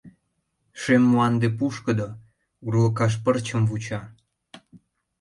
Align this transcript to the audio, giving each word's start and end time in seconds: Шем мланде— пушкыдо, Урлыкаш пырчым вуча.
Шем 0.81 1.03
мланде— 1.11 1.47
пушкыдо, 1.57 2.09
Урлыкаш 2.65 3.13
пырчым 3.23 3.61
вуча. 3.69 4.01